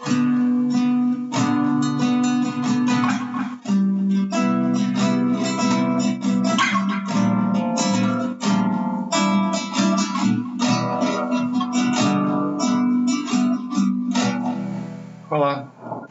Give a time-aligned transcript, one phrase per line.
[0.00, 0.14] Olá,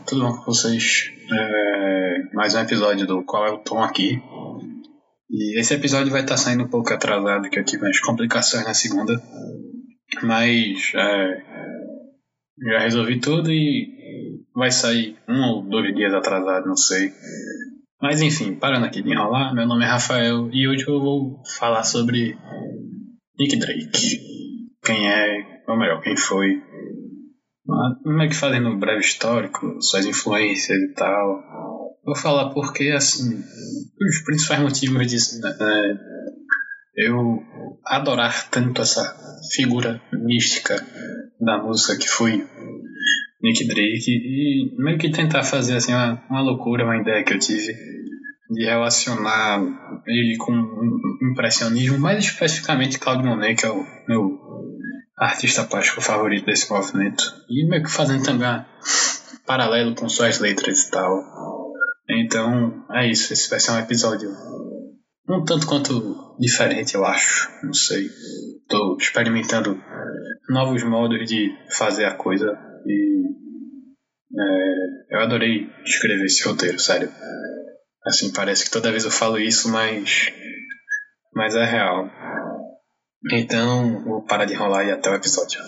[0.06, 1.14] tudo bom com vocês?
[1.32, 4.22] É, mais um episódio do Qual é o Tom aqui.
[5.30, 8.74] E esse episódio vai estar saindo um pouco atrasado, que eu tive umas complicações na
[8.74, 9.22] segunda.
[10.24, 11.57] Mas é,
[12.60, 17.12] já resolvi tudo e vai sair um ou dois dias atrasado, não sei.
[18.02, 21.84] Mas enfim, parando aqui de enrolar, meu nome é Rafael e hoje eu vou falar
[21.84, 22.38] sobre
[23.40, 24.20] Nick Drake.
[24.84, 26.62] Quem é, ou melhor, quem foi,
[28.04, 31.44] como é que fazendo um breve histórico, suas influências e tal.
[32.06, 35.54] Vou falar porque, assim, os principais motivos disso, né,
[36.96, 37.44] eu
[37.86, 39.16] adorar tanto essa
[39.54, 40.76] figura mística
[41.48, 42.46] da música que foi
[43.42, 47.40] Nick Drake e meio que tentar fazer assim uma, uma loucura, uma ideia que eu
[47.40, 47.74] tive
[48.50, 49.62] de relacionar
[50.06, 50.54] ele com
[51.32, 54.38] impressionismo, mais especificamente Claude Monet, que é o meu
[55.18, 57.24] artista plástico favorito desse movimento.
[57.50, 58.66] E meio que fazendo também
[59.46, 61.24] paralelo com suas letras e tal.
[62.10, 63.34] Então, é isso.
[63.34, 64.30] Esse vai ser um episódio
[65.30, 67.50] um tanto quanto diferente, eu acho.
[67.64, 68.10] Não sei.
[68.62, 69.82] Estou experimentando
[70.50, 73.18] novos modos de fazer a coisa e
[74.40, 77.10] é, eu adorei escrever esse roteiro, sério.
[78.06, 80.32] Assim, parece que toda vez eu falo isso, mas,
[81.34, 82.10] mas é real.
[83.32, 85.60] Então, vou parar de enrolar e até o episódio.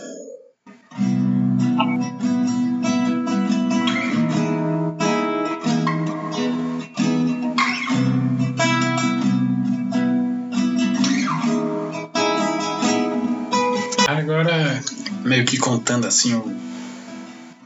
[15.30, 16.60] Meio que contando assim um,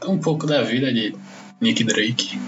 [0.06, 1.14] um pouco da vida de
[1.60, 2.38] Nick Drake.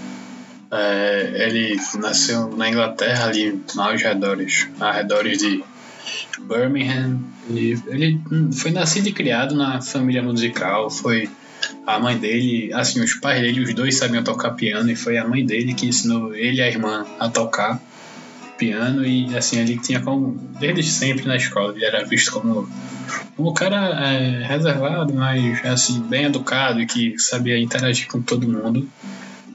[0.69, 5.63] É, ele nasceu na Inglaterra, ali nos arredores, arredores de
[6.39, 7.19] Birmingham.
[7.49, 8.21] E ele
[8.53, 10.89] foi nascido e criado na família musical.
[10.91, 11.27] Foi
[11.85, 15.27] a mãe dele, assim, os pais dele, os dois sabiam tocar piano e foi a
[15.27, 17.81] mãe dele que ensinou ele e a irmã a tocar
[18.57, 22.67] piano e assim ele tinha como desde sempre na escola ele era visto como
[23.37, 28.87] um cara é, reservado mas assim bem educado e que sabia interagir com todo mundo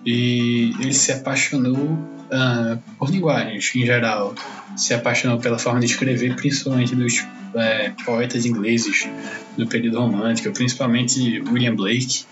[0.05, 4.35] e ele se apaixonou uh, por linguagens em geral
[4.77, 7.25] se apaixonou pela forma de escrever, principalmente dos
[7.55, 9.09] é, poetas ingleses
[9.57, 12.25] do período romântico, principalmente William Blake.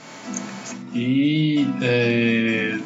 [0.95, 2.79] E é,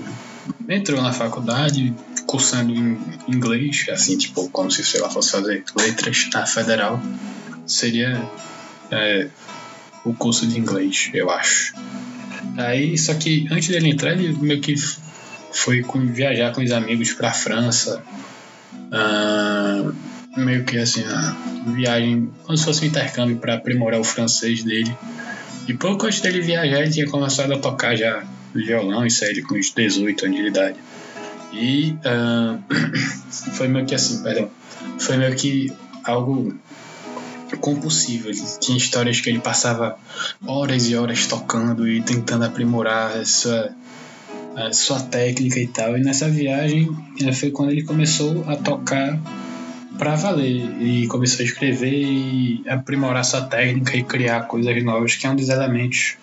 [0.68, 1.94] entrou na faculdade
[2.26, 2.98] cursando em
[3.28, 7.00] inglês, assim, tipo, como se, sei lá, fosse fazer letras na federal.
[7.66, 8.22] Seria
[8.90, 9.28] é,
[10.04, 11.74] o curso de inglês, eu acho.
[12.56, 14.74] Aí, só que antes dele entrar, ele meio que
[15.52, 18.02] foi com, viajar com os amigos para a França
[18.94, 19.94] Uh,
[20.36, 21.36] meio que assim, a
[21.66, 24.96] viagem, como se fosse um intercâmbio para aprimorar o francês dele.
[25.66, 28.22] E pouco antes dele viajar, ele tinha começado a tocar já
[28.54, 30.78] violão e série com uns 18 anos de idade.
[31.52, 32.62] E uh,
[33.54, 34.50] foi meio que assim, perdão,
[34.98, 35.72] foi meio que
[36.04, 36.54] algo
[37.60, 38.30] compulsivo.
[38.60, 39.96] Tinha histórias que ele passava
[40.46, 43.74] horas e horas tocando e tentando aprimorar a sua
[44.56, 45.96] a sua técnica e tal.
[45.96, 49.18] E nessa viagem né, foi quando ele começou a tocar
[49.98, 55.26] para valer e começou a escrever e aprimorar sua técnica e criar coisas novas, que
[55.26, 56.16] é um dos elementos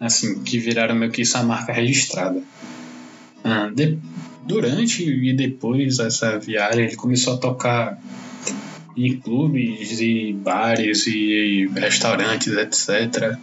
[0.00, 2.42] assim que viraram meio que essa marca registrada.
[3.44, 3.98] Ah, de,
[4.46, 8.00] durante e depois dessa viagem, ele começou a tocar
[8.96, 13.36] em clubes e bares e restaurantes, etc.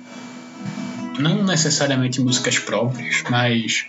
[1.20, 3.86] Não necessariamente músicas próprias, mas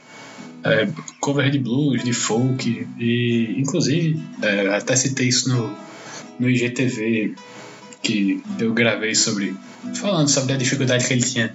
[0.65, 0.89] é,
[1.21, 5.77] cover de blues, de folk, e inclusive é, até citei isso no,
[6.39, 7.35] no IGTV
[8.03, 9.55] que eu gravei sobre
[9.95, 11.55] falando sobre a dificuldade que ele tinha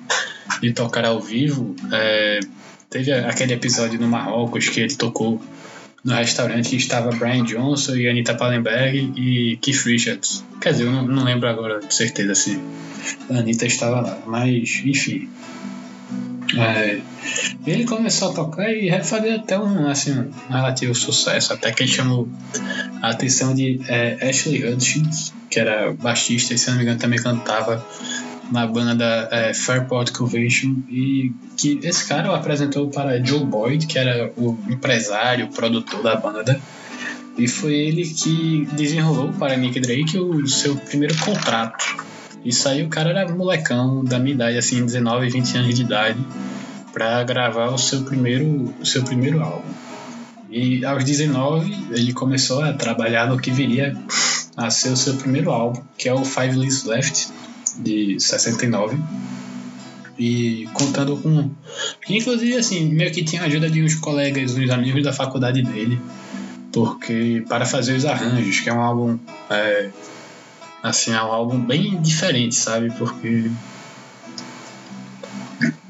[0.63, 1.75] de tocar ao vivo.
[1.91, 2.40] É,
[2.89, 5.42] teve aquele episódio no Marrocos que ele tocou
[6.04, 10.44] no restaurante que estava Brian Johnson e Anita Pallenberg e Keith Richards.
[10.62, 12.60] Quer dizer, eu não, não lembro agora de certeza se
[13.30, 15.30] a Anita estava lá, mas enfim.
[16.57, 17.00] É,
[17.66, 21.92] ele começou a tocar e fazer até um, assim, um relativo sucesso, até que ele
[21.92, 22.30] chamou
[23.01, 27.19] a atenção de é, Ashley Hutchins, que era baixista e se não me engano também
[27.19, 27.83] cantava
[28.53, 33.97] na banda da é, Fairport Convention e que esse cara apresentou para Joe Boyd, que
[33.97, 36.61] era o empresário, o produtor da banda
[37.38, 41.83] e foi ele que desenrolou para Nick Drake o seu primeiro contrato.
[42.45, 46.19] Isso aí o cara era molecão da minha idade, assim, 19, 20 anos de idade
[46.91, 49.67] para gravar o seu primeiro, o seu primeiro álbum.
[50.49, 53.97] E aos 19 ele começou a trabalhar no que viria
[54.56, 57.29] a ser o seu primeiro álbum, que é o Five Leaves Left,
[57.79, 58.97] de 69.
[60.17, 61.49] E contando com.
[62.07, 65.99] Inclusive, assim, meio que tinha a ajuda de uns colegas, uns amigos da faculdade dele,
[66.71, 69.19] porque para fazer os arranjos, que é um álbum.
[69.49, 69.89] É,
[70.83, 72.91] assim, é um álbum bem diferente, sabe?
[72.91, 73.49] Porque.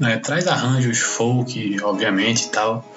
[0.02, 2.94] É, traz arranjos folk, obviamente e tal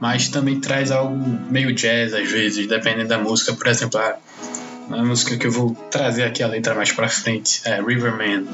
[0.00, 1.14] mas também traz algo
[1.50, 3.52] meio jazz às vezes, dependendo da música.
[3.52, 4.00] Por exemplo,
[4.90, 8.46] a música que eu vou trazer aqui a letra mais pra frente é Riverman.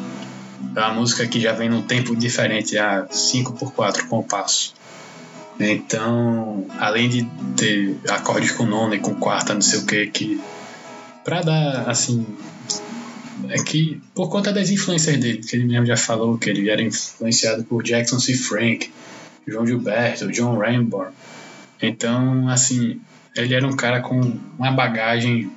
[0.75, 4.75] É uma música que já vem num tempo diferente, a 5x4 compasso.
[5.59, 7.25] Então, além de
[7.57, 10.41] ter acordes com nona e com quarta, não sei o que, que
[11.25, 12.27] pra dar assim.
[13.49, 16.83] É que por conta das influências dele, que ele mesmo já falou que ele era
[16.83, 18.35] influenciado por Jackson C.
[18.35, 18.91] Frank,
[19.47, 21.07] João Gilberto, John Rainbow.
[21.81, 23.01] Então, assim,
[23.35, 25.51] ele era um cara com uma bagagem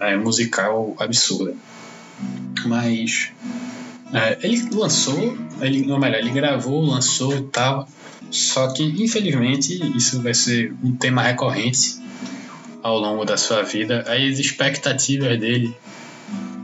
[0.00, 1.54] é, musical absurda.
[2.66, 3.30] Mas
[4.12, 7.88] é, ele lançou, ele, não melhor, ele gravou, lançou e tal.
[8.30, 11.96] Só que, infelizmente, isso vai ser um tema recorrente
[12.82, 14.04] ao longo da sua vida.
[14.06, 15.74] As expectativas dele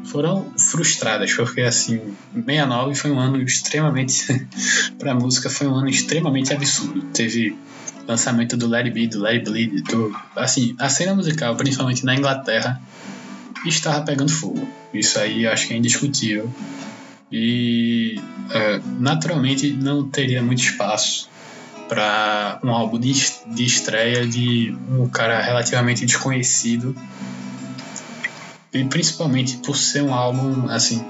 [0.04, 2.00] foram frustradas, porque assim,
[2.34, 4.46] 69 foi um ano extremamente
[4.98, 7.02] para música foi um ano extremamente absurdo.
[7.12, 7.56] Teve
[8.06, 12.80] lançamento do Larry B, do Larry Bleed, do, assim, a cena musical, principalmente na Inglaterra,
[13.68, 14.66] estava pegando fogo.
[14.92, 16.50] Isso aí acho que é indiscutível.
[17.30, 18.20] E
[18.50, 21.28] é, naturalmente não teria muito espaço
[21.88, 23.12] para um álbum de,
[23.54, 26.94] de estreia de um cara relativamente desconhecido.
[28.72, 31.04] E principalmente por ser um álbum assim.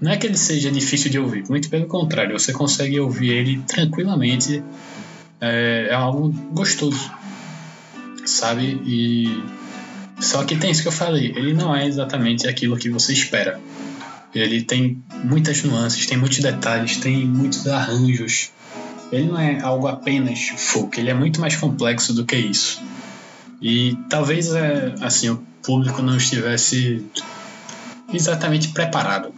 [0.00, 3.62] Não é que ele seja difícil de ouvir, muito pelo contrário, você consegue ouvir ele
[3.66, 4.62] tranquilamente
[5.40, 7.10] é, é algo gostoso,
[8.26, 8.80] sabe?
[8.84, 9.42] E
[10.24, 13.60] só que tem isso que eu falei, ele não é exatamente aquilo que você espera.
[14.34, 18.50] Ele tem muitas nuances, tem muitos detalhes, tem muitos arranjos.
[19.12, 22.82] Ele não é algo apenas folk, ele é muito mais complexo do que isso.
[23.60, 27.04] E talvez é, assim o público não estivesse
[28.12, 29.32] exatamente preparado.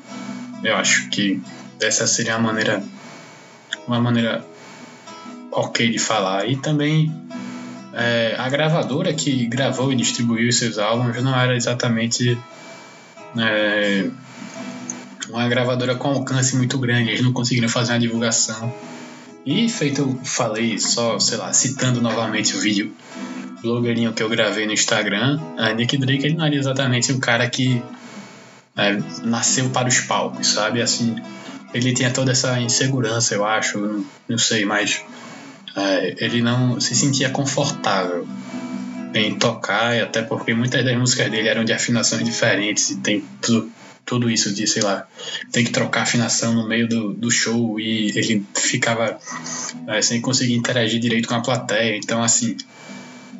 [0.62, 1.42] Eu acho que
[1.80, 2.82] essa seria a maneira
[3.88, 4.44] uma maneira
[5.50, 6.48] ok de falar.
[6.48, 7.12] E também
[7.96, 12.38] é, a gravadora que gravou e distribuiu seus álbuns não era exatamente
[13.38, 14.10] é,
[15.30, 18.72] uma gravadora com alcance muito grande, eles não conseguiram fazer uma divulgação.
[19.46, 22.92] E feito falei, só, sei lá, citando novamente o vídeo
[23.62, 27.48] blogueirinho que eu gravei no Instagram, a Nick Drake ele não era exatamente um cara
[27.48, 27.82] que
[28.76, 30.82] é, nasceu para os palcos, sabe?
[30.82, 31.16] Assim,
[31.72, 35.02] ele tinha toda essa insegurança, eu acho, não, não sei, mas
[35.76, 38.26] é, ele não se sentia confortável
[39.14, 43.24] em tocar, e até porque muitas das músicas dele eram de afinações diferentes e tem
[43.40, 43.70] tudo,
[44.04, 45.06] tudo isso de, sei lá,
[45.52, 49.18] tem que trocar afinação no meio do, do show e ele ficava
[49.88, 51.96] é, sem conseguir interagir direito com a plateia.
[51.96, 52.56] Então, assim,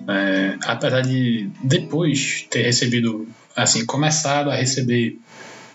[0.08, 5.18] é, apesar de depois ter recebido, assim, começado a receber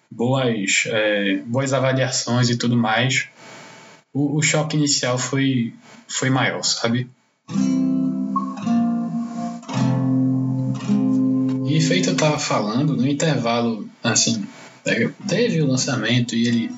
[0.09, 3.27] boas, é, boas avaliações e tudo mais,
[4.13, 5.73] o, o choque inicial foi
[6.07, 7.09] foi maior, sabe?
[11.67, 14.45] E feito eu tava falando, no intervalo, assim,
[15.27, 16.71] teve o lançamento e ele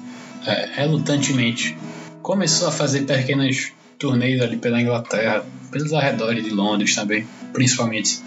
[0.45, 1.75] é, relutantemente
[2.21, 8.21] começou a fazer pequenas turnês ali pela Inglaterra, pelos arredores de Londres também, principalmente,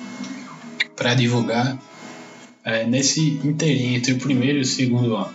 [0.94, 1.78] para divulgar.
[2.64, 5.28] É, nesse interim entre o primeiro e o segundo,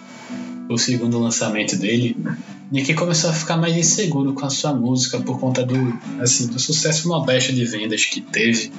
[0.68, 2.18] o segundo lançamento dele,
[2.72, 6.58] Nick começou a ficar mais inseguro com a sua música por conta do, assim, do
[6.58, 8.72] sucesso modesto de vendas que teve.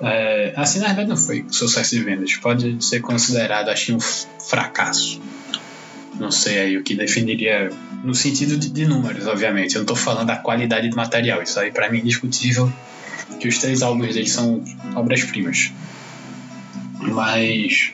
[0.00, 5.20] É, assim, na verdade, não foi sucesso de vendas, pode ser considerado, acho, um fracasso.
[6.18, 7.70] Não sei aí o que definiria
[8.02, 9.76] no sentido de, de números, obviamente.
[9.76, 12.72] Eu não estou falando da qualidade do material, isso aí para mim é indiscutível
[13.38, 14.64] que os três álbuns dele são
[14.96, 15.72] obras-primas.
[17.00, 17.92] Mas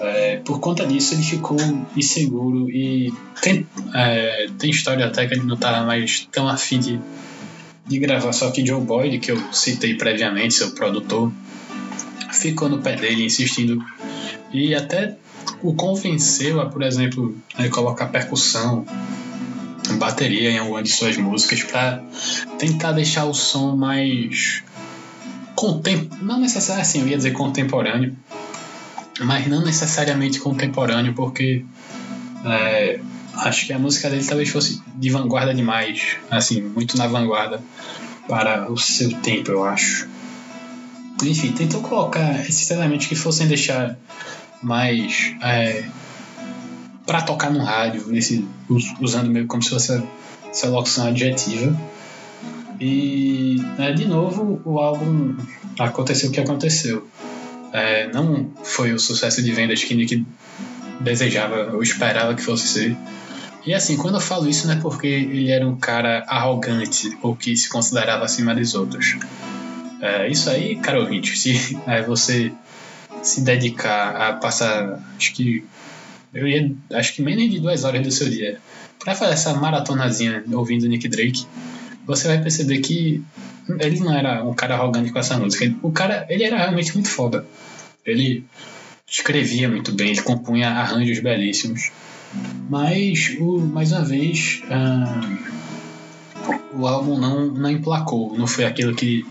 [0.00, 1.56] é, por conta disso ele ficou
[1.96, 3.12] inseguro e
[3.42, 7.00] tem, é, tem história até que ele não estava mais tão afim de,
[7.86, 11.32] de gravar, só que Joe Boyd, que eu citei previamente, seu produtor,
[12.32, 13.84] ficou no pé dele insistindo.
[14.52, 15.16] E até
[15.62, 17.36] o convenceu a, por exemplo,
[17.72, 18.86] colocar percussão,
[19.98, 22.02] bateria em alguma de suas músicas para
[22.58, 24.62] tentar deixar o som mais
[25.54, 28.14] contem não necessariamente assim, eu ia dizer contemporâneo,
[29.20, 31.64] mas não necessariamente contemporâneo, porque
[32.44, 33.00] é,
[33.34, 37.62] acho que a música dele talvez fosse de vanguarda demais, assim, muito na vanguarda
[38.28, 40.08] para o seu tempo, eu acho.
[41.22, 43.98] Enfim, tentou colocar esses elementos que fossem deixar
[44.62, 45.84] mais é,
[47.06, 48.46] para tocar no rádio, nesse,
[49.00, 50.02] usando meio como se fosse
[50.50, 51.76] essa locução adjetiva.
[52.80, 55.36] E é, de novo o álbum
[55.78, 57.08] aconteceu o que aconteceu.
[57.72, 60.24] É, não foi o sucesso de vendas que Nick
[61.00, 62.96] desejava ou esperava que fosse ser.
[63.66, 67.36] E assim, quando eu falo isso não é porque ele era um cara arrogante ou
[67.36, 69.16] que se considerava acima dos outros.
[70.00, 72.52] É, isso aí, cara ouvinte, se é, você
[73.22, 75.64] se dedicar a passar, acho que
[76.32, 78.60] eu ia, acho que menos de duas horas do seu dia
[78.98, 81.46] para fazer essa maratonazinha ouvindo Nick Drake,
[82.06, 83.22] você vai perceber que
[83.80, 85.74] ele não era um cara arrogante com essa música.
[85.82, 87.44] O cara, ele era realmente muito foda.
[88.04, 88.44] Ele
[89.06, 91.90] escrevia muito bem, ele compunha arranjos belíssimos.
[92.68, 95.38] Mas, o, mais uma vez, uh,
[96.78, 98.36] o álbum não, não emplacou.
[98.36, 99.26] Não foi aquilo que,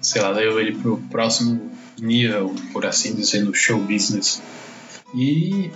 [0.00, 4.42] sei lá, levou ele pro próximo nível, por assim dizer, no show business.
[5.14, 5.70] E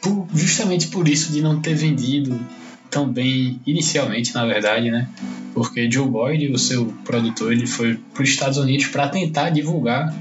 [0.00, 2.38] por, justamente por isso de não ter vendido
[2.96, 5.06] tão bem inicialmente, na verdade, né?
[5.52, 10.14] Porque Joe Boyd, o seu produtor, ele foi para os Estados Unidos para tentar divulgar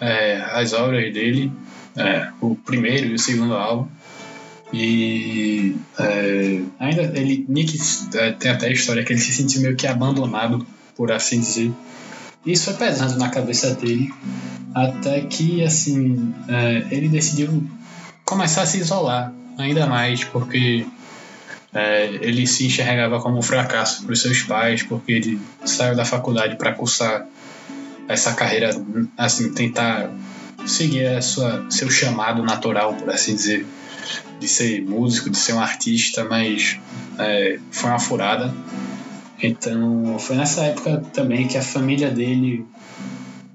[0.00, 1.52] é, as obras dele,
[1.96, 3.86] é, o primeiro e o segundo álbum.
[4.72, 7.78] E é, ainda ele, Nick
[8.14, 11.70] é, tem até a história que ele se sentiu meio que abandonado, por assim dizer.
[12.44, 14.12] Isso foi pesando na cabeça dele,
[14.74, 17.62] até que assim é, ele decidiu
[18.24, 20.84] começar a se isolar ainda mais, porque
[21.74, 26.04] é, ele se enxergava como um fracasso para os seus pais, porque ele saiu da
[26.04, 27.26] faculdade para cursar
[28.06, 28.70] essa carreira,
[29.18, 30.10] assim, tentar
[30.66, 33.66] seguir a sua, seu chamado natural, por assim dizer,
[34.38, 36.78] de ser músico, de ser um artista, mas
[37.18, 38.54] é, foi uma furada.
[39.42, 42.64] Então, foi nessa época também que a família dele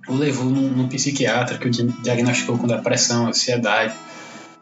[0.08, 3.94] o levou num, num psiquiatra que o diagnosticou com depressão, ansiedade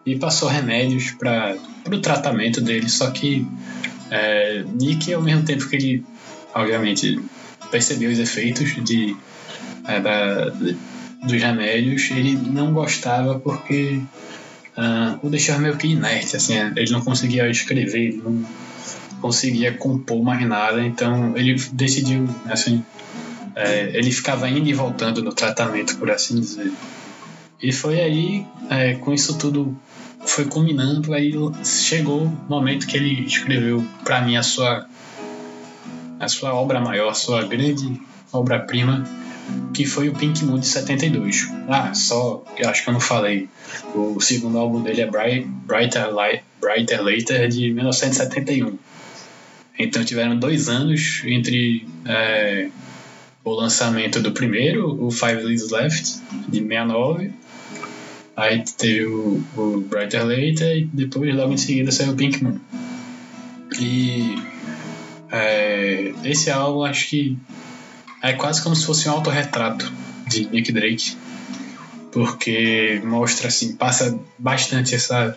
[0.08, 2.88] e passou remédios para o tratamento dele.
[2.88, 3.46] Só que
[4.10, 6.06] é, Nick, ao mesmo tempo que ele,
[6.56, 7.20] obviamente,
[7.70, 9.18] percebeu os efeitos de,
[9.86, 14.02] é, da, dos remédios, ele não gostava porque
[14.78, 16.38] uh, o deixava meio que inerte.
[16.38, 18.46] Assim, ele não conseguia escrever, não
[19.20, 20.82] conseguia compor mais nada.
[20.86, 22.82] Então ele decidiu, assim,
[23.54, 26.72] é, ele ficava indo e voltando no tratamento, por assim dizer.
[27.62, 29.78] E foi aí, é, com isso tudo
[30.28, 34.88] foi culminando, aí chegou o momento que ele escreveu para mim a sua
[36.20, 38.00] a sua obra maior, a sua grande
[38.32, 39.08] obra-prima,
[39.74, 41.48] que foi o Pink Moon de 72.
[41.68, 43.48] Ah, só, eu acho que eu não falei.
[43.94, 48.78] O segundo álbum dele é Bright, Brighter, Light, Brighter Later de 1971.
[49.80, 52.70] Então tiveram dois anos entre é,
[53.44, 56.20] o lançamento do primeiro, o Five Leaves Left,
[56.50, 57.32] de 69,
[58.38, 62.60] Aí teve o, o Brighter Later e depois, logo em seguida, saiu o Pink Moon.
[63.80, 64.36] E
[65.32, 67.36] é, esse álbum acho que
[68.22, 69.92] é quase como se fosse um autorretrato
[70.28, 71.18] de Nick Drake.
[72.12, 75.36] Porque mostra assim, passa bastante essa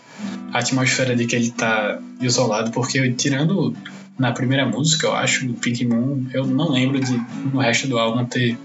[0.53, 3.75] atmosfera de que ele tá isolado, porque tirando
[4.19, 7.19] na primeira música, eu acho, do Pink Moon, eu não lembro de
[7.51, 8.59] no resto do álbum ter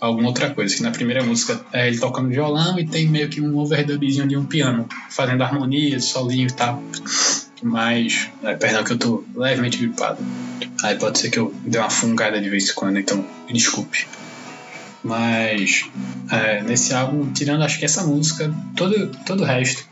[0.00, 0.74] alguma outra coisa.
[0.74, 4.36] Que na primeira música é ele tocando violão e tem meio que um overdubzinho de
[4.36, 6.82] um piano, fazendo harmonia, solinho e tal.
[7.62, 10.18] Mas, é, perdão que eu tô levemente gripado.
[10.82, 14.06] Aí pode ser que eu dê uma fungada de vez em quando, então me desculpe.
[15.04, 15.84] Mas
[16.30, 19.84] é, nesse álbum, tirando acho que essa música, todo, todo o resto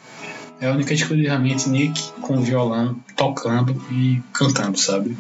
[0.61, 5.17] é única exclusivamente Nick com violão tocando e cantando, sabe?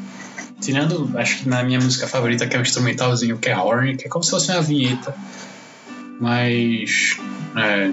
[0.60, 4.06] Tirando, acho que na minha música favorita, que é um instrumentalzinho, que é Horn, que
[4.06, 5.14] é como se fosse uma vinheta.
[6.20, 7.16] Mas.
[7.56, 7.92] É,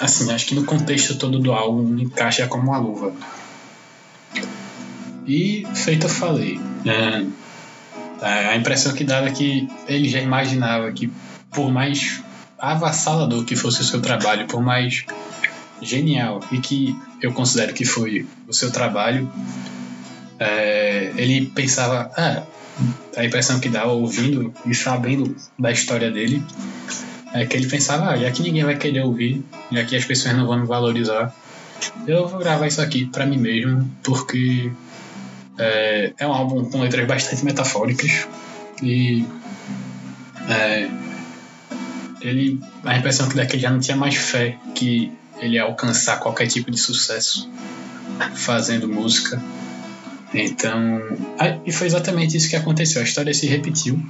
[0.00, 3.12] assim, acho que no contexto todo do álbum encaixa como uma luva.
[5.26, 7.26] E, feito eu falei, é,
[8.20, 11.10] a impressão que dava é que ele já imaginava que,
[11.50, 12.22] por mais
[12.58, 15.04] avassalador que fosse o seu trabalho, por mais
[15.82, 19.30] genial e que eu considero que foi o seu trabalho,
[20.38, 22.42] é, ele pensava, ah,
[23.16, 26.42] a impressão que dá ouvindo e sabendo da história dele
[27.32, 30.36] é que ele pensava, ah, já que ninguém vai querer ouvir, já que as pessoas
[30.36, 31.34] não vão me valorizar,
[32.06, 34.70] eu vou gravar isso aqui para mim mesmo, porque
[35.58, 38.26] é, é, um álbum com letras bastante metafóricas
[38.82, 39.24] e
[40.48, 40.88] é,
[42.20, 45.54] ele a impressão que dá é que ele já não tinha mais fé que ele
[45.54, 47.50] ia alcançar qualquer tipo de sucesso
[48.34, 49.42] fazendo música.
[50.44, 51.00] Então,
[51.64, 53.00] e foi exatamente isso que aconteceu.
[53.00, 54.00] A história se repetiu.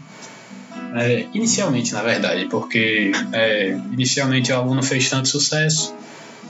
[0.95, 5.95] É, inicialmente, na verdade, porque é, inicialmente o álbum não fez tanto sucesso.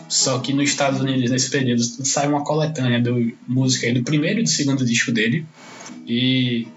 [0.09, 4.43] Só que nos Estados Unidos, nesse período, sai uma coletânea do música do primeiro e
[4.45, 5.45] do segundo disco dele.
[6.07, 6.69] E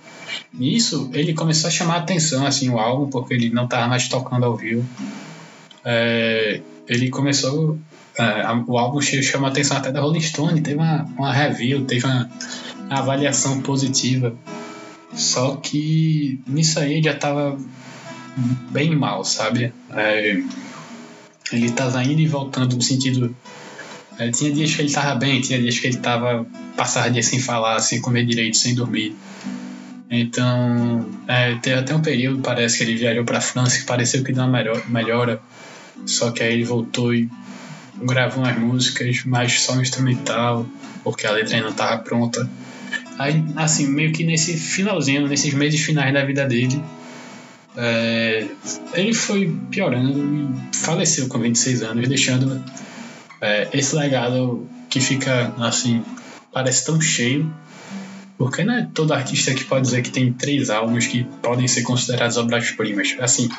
[0.51, 4.08] nisso ele começou a chamar a atenção assim, o álbum, porque ele não estava mais
[4.08, 4.84] tocando ao vivo.
[5.86, 7.77] É, ele começou.
[8.18, 12.06] É, o álbum chamou a atenção até da Rolling Stone, teve uma, uma review, teve
[12.06, 12.29] uma
[12.89, 14.36] avaliação positiva.
[15.13, 17.58] Só que nisso aí ele já estava
[18.72, 19.74] bem mal, sabe?
[19.91, 20.41] É,
[21.51, 23.36] ele estava indo e voltando no sentido.
[24.17, 27.39] É, tinha dias que ele estava bem, tinha dias que ele estava passar dias sem
[27.39, 29.15] falar, sem comer direito, sem dormir.
[30.10, 34.24] Então, é, teve até um período, parece que ele viajou para a França, que pareceu
[34.24, 35.39] que deu uma melhora,
[36.05, 37.29] só que aí ele voltou e
[38.01, 40.65] gravou umas músicas, mas só um instrumental,
[41.03, 42.50] porque a letra ainda não estava pronta.
[43.19, 46.81] Aí, assim, meio que nesse finalzinho, nesses meses finais da vida dele,
[47.75, 48.47] é,
[48.93, 52.63] ele foi piorando e faleceu com 26 anos, deixando
[53.41, 56.01] é, esse legado que fica, assim,
[56.53, 57.53] parece tão cheio,
[58.38, 61.81] porque não é todo artista que pode dizer que tem três álbuns que podem ser
[61.81, 63.17] considerados obras-primas.
[63.19, 63.49] Assim,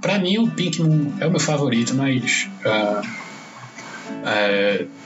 [0.00, 2.48] para mim o Pink Moon é o meu favorito, mas.
[2.64, 3.00] Uh,
[4.22, 4.99] uh,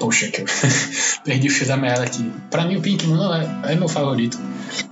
[0.00, 0.46] poxa, que eu
[1.24, 2.32] perdi o fio da meada aqui.
[2.50, 4.40] Pra mim o Pink Moon é, é meu favorito,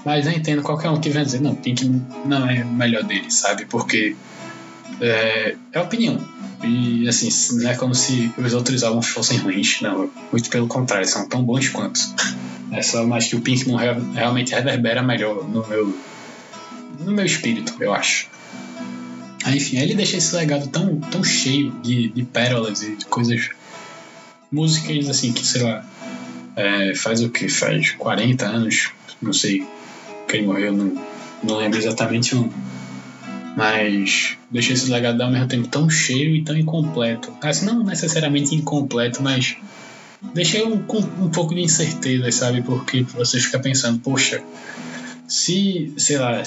[0.05, 3.03] mas eu entendo qualquer um que vem dizer, não, Pink Moon não é o melhor
[3.03, 3.65] dele, sabe?
[3.65, 4.15] Porque
[5.01, 6.21] é, é opinião.
[6.63, 10.11] E assim, não é como se os outros álbuns fossem ruins, não.
[10.31, 11.99] Muito pelo contrário, são tão bons quanto.
[12.71, 13.79] É só mais que o Pinkman
[14.13, 15.99] realmente reverbera melhor no meu,
[17.01, 18.29] no meu espírito, eu acho.
[19.47, 23.49] Enfim, ele deixa esse legado tão, tão cheio de, de pérolas e de coisas.
[24.51, 25.85] Músicas assim que, sei lá,
[26.57, 27.49] é, faz o que?
[27.49, 28.91] Faz 40 anos,
[29.21, 29.67] não sei.
[30.27, 31.03] Quem morreu, não,
[31.43, 32.51] não lembro exatamente um
[33.59, 37.33] mas deixei esse legado ao mesmo tempo tão cheio e tão incompleto.
[37.43, 39.57] Assim, não necessariamente incompleto, mas
[40.33, 42.63] deixei um, um pouco de incerteza, sabe?
[42.63, 44.41] Porque você fica pensando, poxa,
[45.27, 46.41] se, sei lá,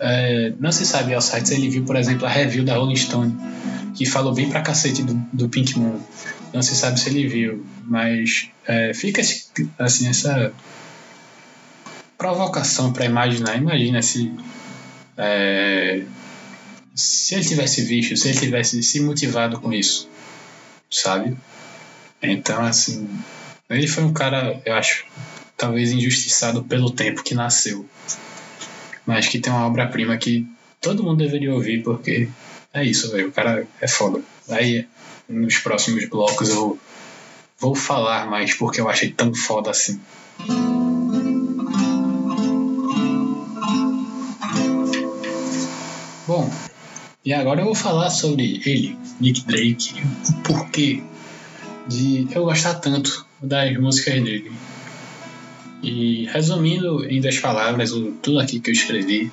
[0.00, 2.96] é, não se sabe ao site se ele viu, por exemplo, a review da Rolling
[2.96, 3.36] Stone,
[3.94, 6.00] que falou bem pra cacete do, do Pink Moon.
[6.52, 9.20] Não se sabe se ele viu, mas é, fica
[9.78, 10.52] assim essa
[12.16, 13.56] provocação para imaginar.
[13.56, 14.32] Imagina se
[15.16, 16.02] é,
[16.94, 20.08] se ele tivesse visto, se ele tivesse se motivado com isso,
[20.90, 21.36] sabe?
[22.20, 23.08] Então, assim,
[23.70, 25.04] ele foi um cara, eu acho,
[25.56, 27.88] talvez injustiçado pelo tempo que nasceu,
[29.06, 30.46] mas que tem uma obra-prima que
[30.80, 32.28] todo mundo deveria ouvir, porque
[32.72, 34.20] é isso, velho, o cara é foda.
[34.48, 34.86] Aí,
[35.28, 36.78] nos próximos blocos, eu
[37.58, 40.00] vou falar mais porque eu achei tão foda assim.
[46.26, 46.50] Bom,
[47.24, 49.94] e agora eu vou falar sobre ele, Nick Drake,
[50.28, 51.02] o porquê
[51.86, 54.52] de eu gostar tanto das músicas dele.
[55.82, 57.90] E resumindo em duas palavras,
[58.22, 59.32] tudo aqui que eu escrevi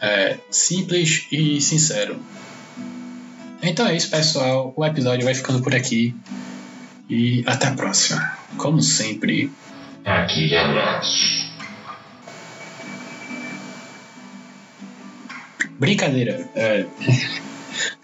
[0.00, 2.20] é simples e sincero.
[3.68, 4.72] Então é isso, pessoal.
[4.74, 6.14] O episódio vai ficando por aqui.
[7.08, 8.32] E até a próxima.
[8.56, 9.52] Como sempre.
[10.06, 11.46] Aquele abraço.
[15.78, 16.48] Brincadeira.
[16.54, 16.86] É,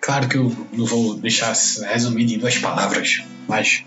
[0.03, 1.55] claro que eu não vou deixar
[1.89, 3.85] resumido em duas palavras, mas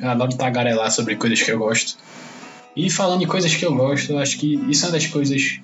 [0.00, 1.96] eu adoro tagarelar sobre coisas que eu gosto.
[2.76, 5.58] E falando em coisas que eu gosto, eu acho que isso é uma das coisas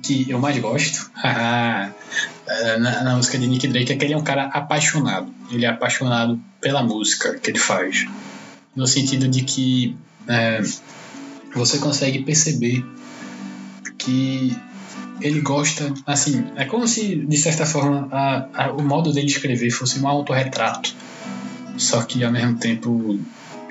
[0.00, 1.10] que eu mais gosto
[2.78, 5.32] na, na, música de Nick Drake é que ele é um cara apaixonado.
[5.50, 8.06] Ele é apaixonado pela música que ele faz.
[8.74, 9.96] No sentido de que
[10.28, 10.62] é,
[11.54, 12.84] você consegue perceber
[13.98, 14.56] que
[15.20, 19.70] ele gosta, assim, é como se, de certa forma, a, a, o modo dele escrever
[19.70, 20.94] fosse um autorretrato,
[21.76, 23.20] só que ao mesmo tempo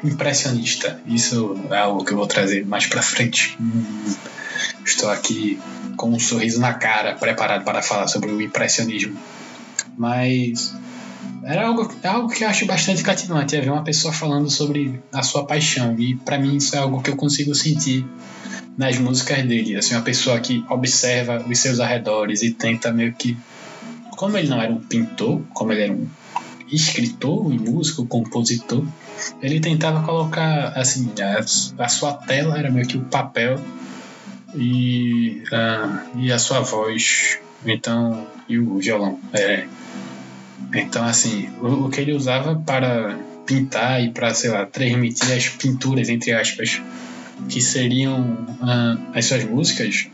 [0.04, 1.00] impressionista.
[1.06, 3.58] Isso é algo que eu vou trazer mais pra frente.
[3.60, 4.14] Hum,
[4.86, 5.60] estou aqui
[5.98, 9.18] com um sorriso na cara, preparado para falar sobre o impressionismo.
[9.98, 10.74] Mas
[11.44, 15.02] era algo, é algo que eu acho bastante cativante, é ver uma pessoa falando sobre
[15.12, 15.96] a sua paixão.
[15.98, 18.06] E para mim isso é algo que eu consigo sentir
[18.78, 19.76] nas músicas dele.
[19.76, 23.38] Assim, uma pessoa que observa os seus arredores e tenta meio que.
[24.18, 26.08] Como ele não era um pintor, como ele era um
[26.72, 28.86] escritor e músico, compositor,
[29.42, 33.60] ele tentava colocar assim a, a sua tela era meio que o papel
[34.56, 39.66] e, uh, e a sua voz então e o violão é,
[40.74, 45.50] então assim o, o, que ele usava para pintar e para, sei lá, transmitir as
[45.50, 46.82] pinturas, entre aspas,
[47.50, 50.08] que seriam uh, as suas músicas,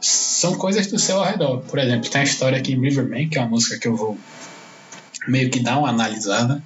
[0.00, 1.60] são coisas do seu ao redor.
[1.60, 4.18] Por exemplo, tem a história aqui em Riverman, que é uma música que eu vou
[5.26, 6.62] meio que dar uma analisada.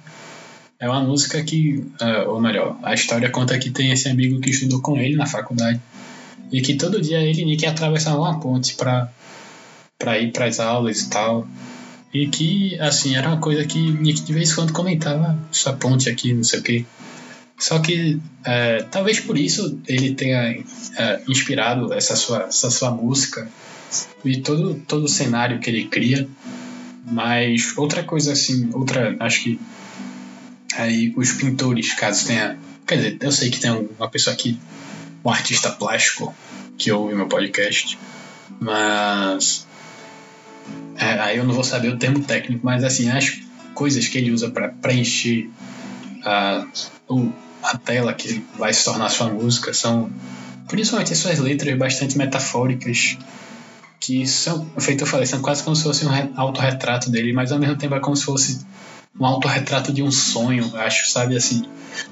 [0.79, 4.49] É uma música que, uh, ou melhor, a história conta que tem esse amigo que
[4.49, 5.79] estudou com ele na faculdade
[6.51, 9.09] e que todo dia ele e Nick atravessavam uma ponte para
[9.97, 11.47] para ir para as aulas e tal.
[12.13, 16.09] E que, assim, era uma coisa que Nick de vez em quando comentava, essa ponte
[16.09, 16.85] aqui, não sei o quê.
[17.57, 20.63] Só que é, talvez por isso ele tenha
[20.97, 23.47] é, inspirado essa sua, essa sua música
[24.25, 26.27] e todo, todo o cenário que ele cria.
[27.09, 29.59] Mas outra coisa assim, outra, acho que
[30.75, 32.57] aí os pintores, caso tenha.
[32.85, 34.59] Quer dizer, eu sei que tem uma pessoa aqui,
[35.23, 36.33] um artista plástico,
[36.77, 37.97] que ouve meu podcast,
[38.59, 39.67] mas.
[40.97, 43.39] É, aí eu não vou saber o termo técnico, mas assim, as
[43.73, 45.49] coisas que ele usa para preencher
[46.23, 46.67] a,
[47.63, 50.11] a tela que vai se tornar sua música são
[50.67, 53.17] principalmente as suas letras bastante metafóricas
[54.01, 57.59] que são, feito eu falei, são quase como se fosse um autorretrato dele, mas ao
[57.59, 58.65] mesmo tempo é como se fosse
[59.17, 61.63] um autorretrato de um sonho, acho, sabe assim.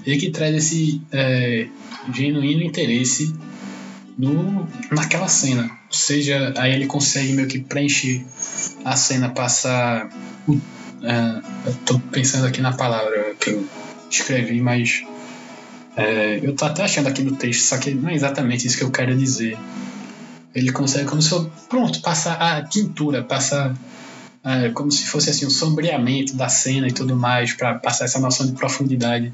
[0.06, 1.68] Ele que traz esse é,
[2.14, 3.34] genuíno interesse
[4.16, 5.64] no, naquela cena.
[5.64, 8.24] Ou seja, aí ele consegue meio que preencher
[8.86, 10.10] a cena, passar.
[10.48, 13.66] Uh, eu tô pensando aqui na palavra que eu
[14.12, 15.04] escrevi, mas
[15.96, 18.84] é, eu tô até achando aqui no texto, só que não é exatamente isso que
[18.84, 19.58] eu quero dizer.
[20.54, 23.76] Ele consegue, como se fosse, pronto, passar a tintura, passar
[24.44, 28.20] é, como se fosse assim, um sombreamento da cena e tudo mais, para passar essa
[28.20, 29.32] noção de profundidade.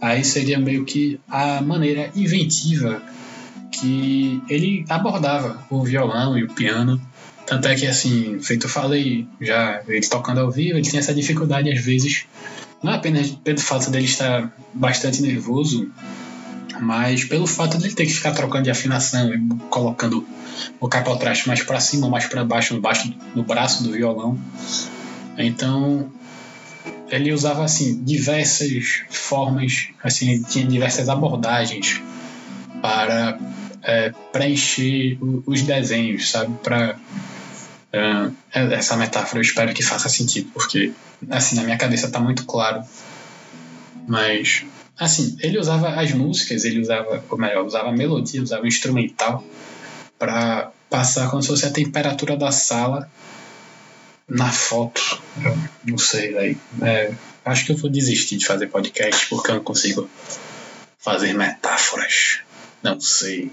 [0.00, 3.02] Aí seria meio que a maneira inventiva
[3.70, 7.00] que ele abordava o violão e o piano.
[7.46, 11.70] Tanto é que, assim, feito falei, já ele tocando ao vivo, ele tem essa dificuldade
[11.70, 12.26] às vezes
[12.82, 15.90] não apenas pelo fato dele estar bastante nervoso,
[16.82, 19.38] mas pelo fato de ele ter que ficar trocando de afinação e
[19.70, 20.26] colocando
[20.80, 24.36] o capotraste mais para cima, mais para baixo, no, baixo, no braço do violão.
[25.38, 26.10] Então,
[27.08, 32.02] ele usava assim diversas formas, assim, tinha diversas abordagens
[32.82, 33.38] para
[33.82, 36.96] é, preencher os desenhos, sabe, para
[37.94, 40.94] Uh, essa metáfora eu espero que faça sentido, porque
[41.28, 42.82] assim, na minha cabeça tá muito claro.
[44.08, 44.64] Mas,
[44.98, 49.44] assim, ele usava as músicas, ele usava, ou melhor, usava a melodia, usava o instrumental
[50.18, 53.10] para passar como se fosse a temperatura da sala
[54.28, 55.20] na foto.
[55.84, 56.56] Não sei, daí.
[56.82, 57.12] É,
[57.44, 60.08] acho que eu vou desistir de fazer podcast porque eu não consigo
[60.98, 62.40] fazer metáforas.
[62.82, 63.50] Não sei.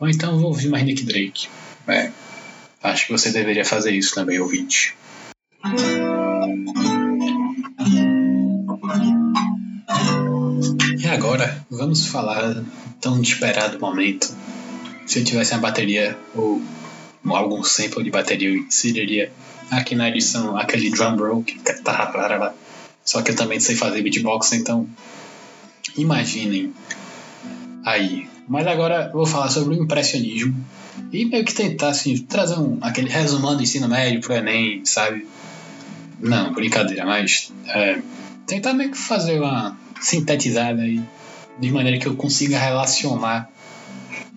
[0.00, 1.48] Ou então eu vou ouvir mais Nick Drake.
[1.86, 2.10] É,
[2.82, 4.94] Acho que você deveria fazer isso também, ouvinte.
[11.28, 12.64] Agora, vamos falar
[13.02, 14.34] tão esperado momento.
[15.06, 16.62] Se eu tivesse uma bateria ou
[17.26, 19.30] algum sample de bateria, eu inseriria
[19.70, 21.92] aqui na edição aquele drum roll que tá
[23.04, 24.88] só que eu também sei fazer beatbox, então
[25.98, 26.72] imaginem
[27.84, 28.26] aí.
[28.48, 30.64] Mas agora vou falar sobre o impressionismo
[31.12, 35.26] e meio que tentar, assim, trazer um, aquele resumão do ensino médio pro Enem, sabe?
[36.20, 38.00] Não, brincadeira, mas é,
[38.46, 41.02] tentar meio que fazer uma sintetizada aí,
[41.58, 43.50] de maneira que eu consiga relacionar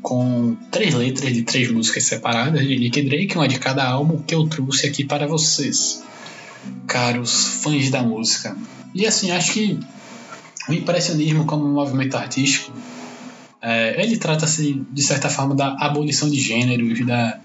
[0.02, 4.34] com três letras de três músicas separadas de Nick Drake, uma de cada álbum que
[4.34, 6.04] eu trouxe aqui para vocês,
[6.88, 8.58] caros fãs da música.
[8.94, 9.80] E assim, acho que
[10.68, 12.74] o impressionismo como um movimento artístico
[13.62, 17.40] é, ele trata-se, de certa forma, da abolição de gêneros, da,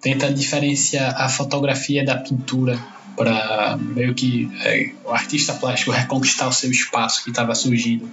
[0.00, 2.78] tenta diferenciar a fotografia da pintura
[3.16, 8.08] para meio que é, o artista plástico reconquistar o seu espaço que estava surgindo,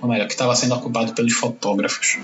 [0.00, 2.18] ou melhor, que estava sendo ocupado pelos fotógrafos.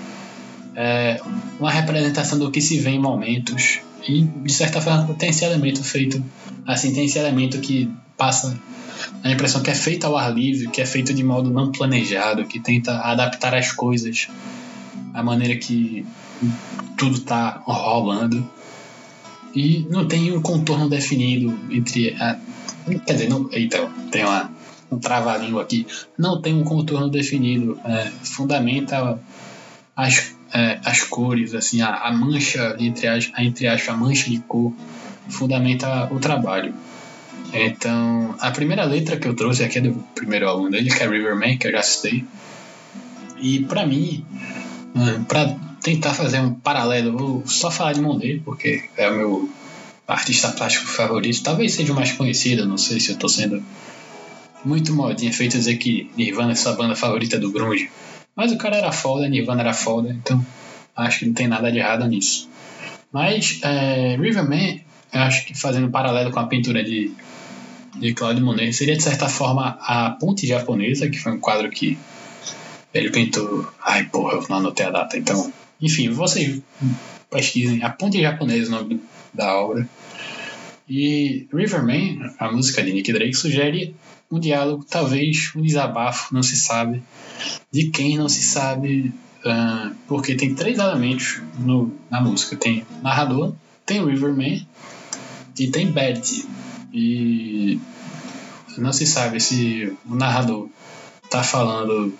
[0.75, 1.19] É
[1.59, 5.83] uma representação do que se vê em momentos e, de certa forma, tem esse elemento
[5.83, 6.23] feito,
[6.65, 8.57] assim, tem esse elemento que passa
[9.23, 12.45] a impressão que é feito ao ar livre, que é feito de modo não planejado,
[12.45, 14.27] que tenta adaptar as coisas
[15.13, 16.05] à maneira que
[16.97, 18.47] tudo está rolando.
[19.55, 22.15] E não tem um contorno definido entre.
[22.19, 22.37] A,
[23.05, 24.51] quer dizer, não, então, tem uma,
[24.91, 25.85] um trava-língua aqui.
[26.17, 27.79] Não tem um contorno definido.
[27.83, 29.19] É, fundamenta
[29.95, 34.39] as, é, as cores, assim, a, a mancha, entre as, entre as, a mancha de
[34.39, 34.73] cor,
[35.29, 36.73] fundamenta o trabalho.
[37.53, 41.07] Então, a primeira letra que eu trouxe aqui é do primeiro aluno dele, que é
[41.07, 42.25] Riverman, que eu já citei.
[43.39, 44.25] E para mim,
[44.95, 49.49] hum, para tentar fazer um paralelo, vou só falar de Monet, porque é o meu
[50.07, 51.41] artista plástico favorito.
[51.43, 53.63] Talvez seja o mais conhecido, não sei se eu estou sendo
[54.63, 57.89] muito modinha, feito dizer que Nirvana é sua banda favorita do grunge.
[58.35, 60.45] Mas o cara era foda, Nirvana era foda, então
[60.95, 62.49] acho que não tem nada de errado nisso.
[63.11, 67.11] Mas é, Riverman, acho que fazendo paralelo com a pintura de,
[67.95, 71.97] de Claude Monet, seria de certa forma a Ponte Japonesa, que foi um quadro que
[72.93, 73.67] ele pintou.
[73.81, 75.51] Ai, porra, eu não anotei a data, então.
[75.81, 76.61] Enfim, vocês
[77.29, 79.01] pesquisem A Ponte Japonesa, o nome
[79.33, 79.87] da obra.
[80.89, 83.95] E Riverman, a música de Nick Drake, sugere
[84.29, 87.01] um diálogo, talvez um desabafo, não se sabe,
[87.71, 89.13] de quem não se sabe,
[89.45, 93.53] uh, porque tem três elementos no, na música: tem narrador,
[93.85, 94.67] tem Riverman
[95.57, 96.45] e tem Betty.
[96.93, 97.79] E
[98.77, 100.69] não se sabe se o narrador
[101.29, 102.13] tá falando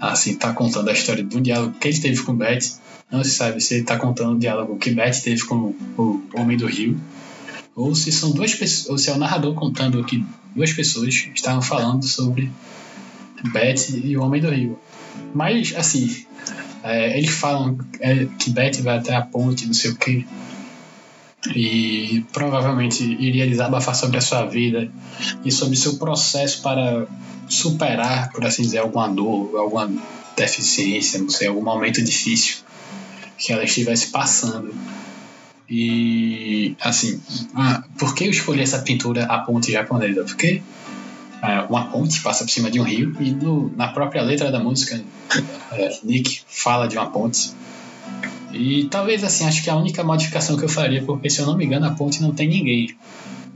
[0.00, 2.74] assim, tá contando a história de um diálogo que ele teve com Betty.
[3.10, 6.56] Não se sabe se ele tá contando o diálogo que Betty teve com o Homem
[6.56, 6.98] do Rio
[7.74, 11.62] ou se são duas pessoas, ou se é o narrador contando que duas pessoas estavam
[11.62, 12.50] falando sobre
[13.52, 14.78] Betty e o Homem do Rio.
[15.34, 16.24] Mas, assim,
[16.82, 20.26] é, eles falam é, que Betty vai até a ponte, não sei o que,
[21.54, 24.90] e provavelmente iria desabafar sobre a sua vida
[25.44, 27.06] e sobre seu processo para
[27.48, 29.90] superar, por assim dizer, alguma dor, alguma
[30.36, 32.58] deficiência, não sei, algum momento difícil
[33.38, 34.74] que ela estivesse passando.
[35.70, 37.22] E, assim,
[37.96, 40.24] por que eu escolhi essa pintura, a ponte japonesa?
[40.24, 40.60] Porque
[41.42, 44.58] é, uma ponte passa por cima de um rio e no, na própria letra da
[44.58, 45.00] música,
[45.72, 47.52] é, Nick fala de uma ponte.
[48.52, 51.56] E talvez, assim, acho que a única modificação que eu faria, porque se eu não
[51.56, 52.96] me engano, a ponte não tem ninguém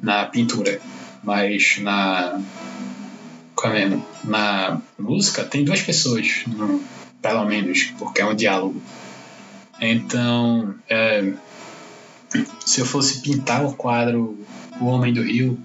[0.00, 0.80] na pintura,
[1.22, 2.40] mas na.
[3.56, 4.06] Como é mesmo?
[4.22, 6.44] Na música tem duas pessoas,
[7.20, 8.80] pelo menos, porque é um diálogo.
[9.80, 11.32] Então, é,
[12.64, 14.38] se eu fosse pintar o quadro
[14.80, 15.58] O Homem do Rio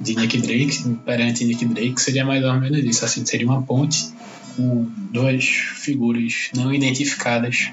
[0.00, 3.04] de Nick Drake, perante Nick Drake, seria mais ou menos isso.
[3.04, 4.12] Assim, seria uma ponte
[4.56, 7.70] com duas figuras não identificadas.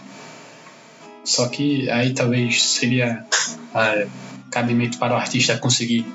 [1.24, 3.26] Só que aí talvez seria
[3.74, 4.08] é,
[4.52, 6.06] cabimento para o artista conseguir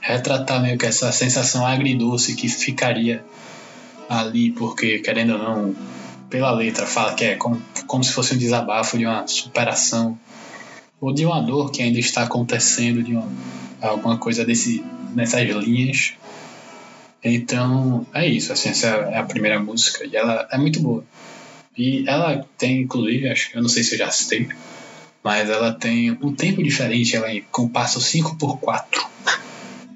[0.00, 3.24] retratar meio que essa sensação agridoce que ficaria
[4.08, 5.76] ali, porque querendo ou não,
[6.28, 10.18] pela letra fala que é como, como se fosse um desabafo de uma superação
[11.02, 13.28] ou de uma dor que ainda está acontecendo, de uma,
[13.80, 16.14] alguma coisa desse, nessas linhas.
[17.24, 21.04] Então, é isso, assim, essa é a primeira música e ela é muito boa.
[21.76, 24.48] E ela tem, inclusive, acho eu não sei se eu já citei,
[25.24, 29.04] mas ela tem um tempo diferente, ela é compasso 5 por 4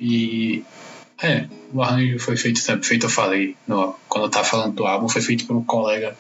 [0.00, 0.64] E
[1.22, 5.08] é, o arranjo foi feito, feito eu falei, no, quando eu tava falando do álbum,
[5.08, 6.16] foi feito por um colega,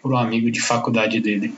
[0.00, 1.52] por um amigo de faculdade dele.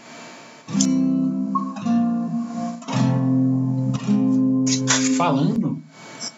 [5.17, 5.83] Falando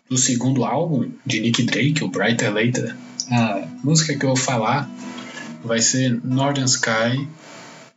[0.08, 2.96] do segundo álbum de Nick Drake, o Brighter Later,
[3.30, 4.88] a música que eu vou falar
[5.62, 7.28] vai ser Northern Sky.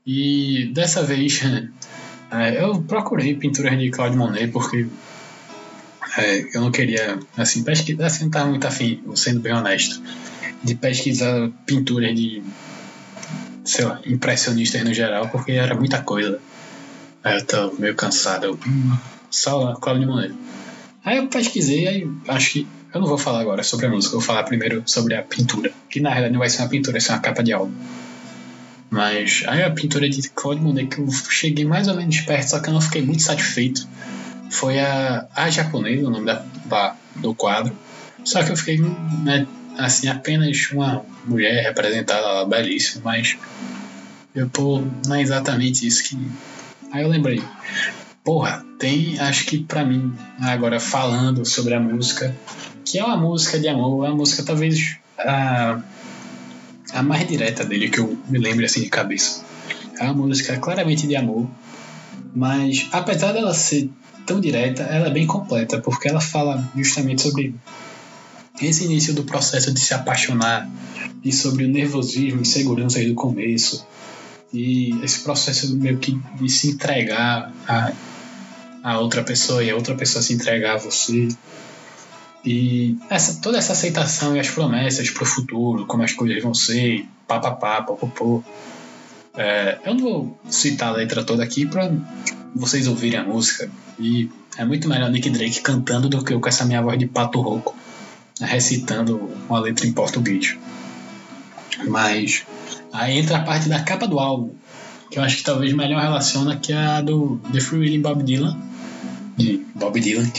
[0.06, 1.42] E dessa vez
[2.32, 4.88] é, eu procurei pinturas de Claude Monet porque
[6.18, 10.02] é, eu não queria assim, pesquisar, assim, não estava muito afim, sendo bem honesto,
[10.64, 12.44] de pesquisar pinturas de
[13.64, 16.40] sei lá, impressionistas no geral, porque era muita coisa.
[17.24, 18.46] Aí eu tô meio cansado.
[18.46, 18.98] Eu, hum,
[19.30, 20.34] só Claude Monet.
[21.04, 22.68] Aí eu pesquisei, aí acho que.
[22.94, 25.72] Eu não vou falar agora sobre a música, eu vou falar primeiro sobre a pintura.
[25.90, 27.74] Que na realidade não vai ser uma pintura, vai ser uma capa de álbum.
[28.90, 32.60] Mas aí a pintura de Claude Monet que eu cheguei mais ou menos perto, só
[32.60, 33.88] que eu não fiquei muito satisfeito.
[34.50, 37.74] Foi a, a japonesa, o nome da, da, do quadro.
[38.26, 38.80] Só que eu fiquei,
[39.24, 43.38] né, assim, apenas uma mulher representada belíssima, mas
[44.36, 46.18] eu, pô, não é exatamente isso que.
[46.92, 47.42] Aí eu lembrei.
[48.24, 52.36] Porra, tem, acho que para mim, agora falando sobre a música,
[52.86, 55.80] que é uma música de amor, é uma música talvez a,
[56.94, 59.44] a mais direta dele que eu me lembro assim de cabeça.
[60.00, 61.50] É uma música claramente de amor,
[62.36, 63.90] mas apesar dela ser
[64.26, 67.56] tão direta, ela é bem completa, porque ela fala justamente sobre
[68.62, 70.70] esse início do processo de se apaixonar
[71.24, 73.86] e sobre o nervosismo e inseguranças do começo
[74.54, 77.92] e esse processo meio que de se entregar a
[78.84, 81.28] a outra pessoa e a outra pessoa se entregar a você.
[82.44, 86.54] E essa, toda essa aceitação e as promessas para o futuro, como as coisas vão
[86.54, 88.44] ser, papapá, popopô.
[89.36, 91.92] É, eu não vou citar a letra toda aqui para
[92.56, 93.70] vocês ouvirem a música.
[94.00, 97.06] E é muito melhor Nick Drake cantando do que eu com essa minha voz de
[97.06, 97.76] pato rouco,
[98.40, 100.58] recitando uma letra em português.
[101.88, 102.44] Mas
[102.92, 104.52] aí entra a parte da capa do álbum,
[105.12, 108.71] que eu acho que talvez melhor relaciona que a do The Free Willing Bob Dylan
[109.38, 110.30] de Bob Dylan,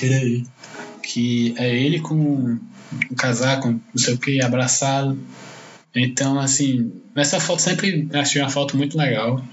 [1.02, 5.18] que é ele com um casaco, não sei o que, abraçado.
[5.94, 9.44] Então, assim, nessa foto sempre achei uma foto muito legal,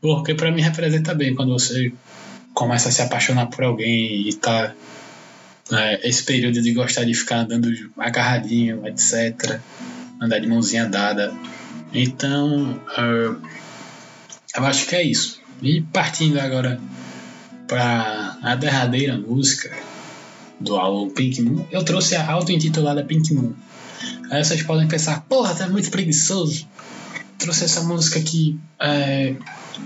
[0.00, 1.92] porque para mim representa bem quando você
[2.54, 4.72] começa a se apaixonar por alguém e tá
[5.72, 7.68] é, esse período de gostar de ficar andando
[7.98, 9.60] agarradinho, etc.
[10.20, 11.34] Andar de mãozinha dada.
[11.92, 13.40] Então, uh,
[14.56, 15.40] eu acho que é isso.
[15.62, 16.80] E partindo agora
[17.66, 19.70] para a derradeira música
[20.60, 23.54] do álbum Pink Moon, eu trouxe a auto-intitulada Pink Moon.
[24.30, 26.68] Aí vocês podem pensar, porra, tá muito preguiçoso.
[27.38, 29.34] Trouxe essa música que é,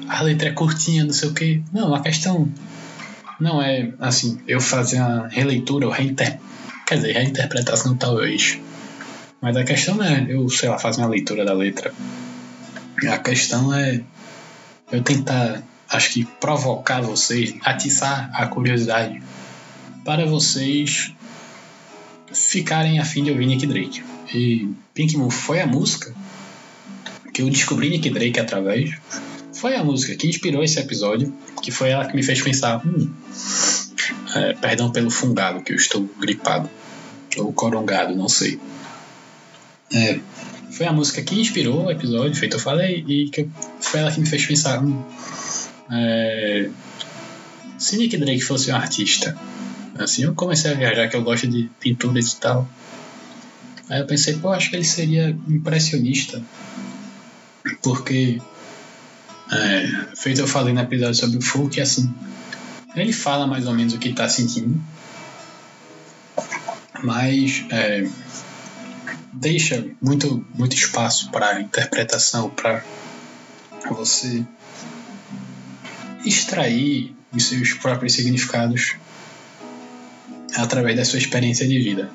[0.09, 1.62] a letra é curtinha, não sei o que.
[1.73, 2.49] Não, a questão
[3.40, 6.38] não é assim, eu fazer uma releitura ou reinter...
[6.87, 8.59] quer dizer, reinterpretação talvez.
[9.40, 11.92] Mas a questão não é eu, sei lá, fazer uma leitura da letra.
[13.09, 14.03] A questão é
[14.90, 19.22] eu tentar, acho que provocar vocês, atiçar a curiosidade
[20.05, 21.12] para vocês
[22.33, 24.03] ficarem afim de ouvir Nick Drake.
[24.35, 26.14] E Pink Moon foi a música
[27.33, 28.96] que eu descobri Nick Drake através.
[29.53, 33.12] Foi a música que inspirou esse episódio, que foi ela que me fez pensar, hum,
[34.35, 36.68] é, perdão pelo fungado, que eu estou gripado.
[37.37, 38.61] Ou corongado, não sei.
[39.92, 40.20] É,
[40.70, 43.48] foi a música que inspirou o episódio, feito eu falei, e que
[43.81, 44.83] foi ela que me fez pensar.
[44.83, 45.03] Hum,
[45.90, 46.70] é,
[47.79, 49.37] se Nick Drake fosse um artista,
[49.98, 52.68] assim, eu comecei a viajar, que eu gosto de pinturas e tal.
[53.88, 56.42] Aí eu pensei, pô, acho que ele seria impressionista,
[57.83, 58.40] porque,
[59.51, 62.12] é, feito eu falei no episódio sobre o folk, assim,
[62.94, 64.81] ele fala mais ou menos o que está sentindo,
[67.03, 68.07] mas é,
[69.33, 72.85] deixa muito, muito espaço para interpretação, para
[73.90, 74.44] você
[76.29, 78.95] extrair os seus próprios significados
[80.57, 82.11] através da sua experiência de vida.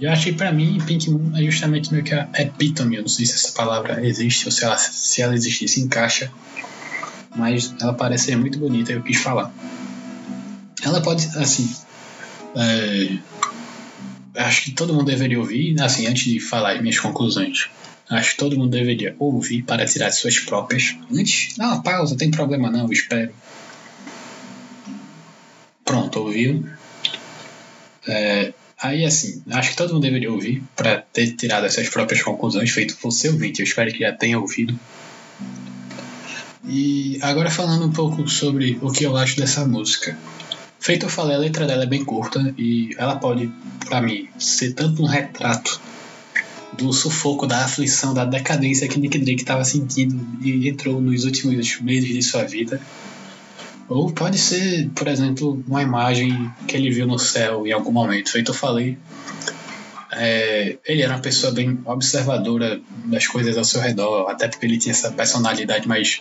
[0.00, 3.08] Eu acho que para mim Pink Moon é justamente meio que a epítome, eu não
[3.08, 6.30] sei se essa palavra existe ou se ela, se ela existir se encaixa,
[7.34, 9.52] mas ela parece ser muito bonita e eu quis falar.
[10.82, 11.74] Ela pode, assim,
[12.54, 13.18] é,
[14.36, 17.68] acho que todo mundo deveria ouvir, assim, antes de falar as minhas conclusões.
[18.08, 20.96] Acho que todo mundo deveria ouvir para tirar suas próprias.
[21.12, 23.32] Antes, não, pausa, tem problema não, espero.
[25.84, 26.64] Pronto, ouviu?
[28.06, 32.22] É, aí, assim, acho que todo mundo deveria ouvir para ter tirado as suas próprias
[32.22, 33.60] conclusões, feito você ouvinte.
[33.60, 34.78] Eu espero que já tenha ouvido.
[36.64, 40.16] E agora falando um pouco sobre o que eu acho dessa música.
[40.78, 43.50] Feito eu falei, a letra dela é bem curta e ela pode,
[43.84, 45.80] para mim, ser tanto um retrato
[46.76, 51.80] do sufoco, da aflição, da decadência que Nick Drake estava sentindo e entrou nos últimos
[51.80, 52.80] meses de sua vida.
[53.88, 58.30] Ou pode ser, por exemplo, uma imagem que ele viu no céu em algum momento.
[58.30, 58.98] Feito eu falei,
[60.12, 64.78] é, ele era uma pessoa bem observadora das coisas ao seu redor, até porque ele
[64.78, 66.20] tinha essa personalidade mais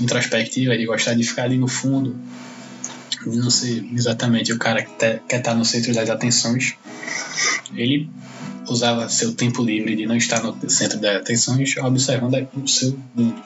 [0.00, 2.16] introspectiva de gostar de ficar ali no fundo
[3.26, 6.74] não ser exatamente o cara que quer estar tá no centro das atenções,
[7.74, 8.08] ele
[8.68, 13.42] usava seu tempo livre de não estar no centro das atenções observando o seu mundo.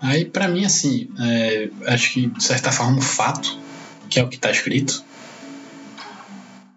[0.00, 3.58] Aí, para mim, assim, é, acho que de certa forma o fato,
[4.08, 5.04] que é o que está escrito,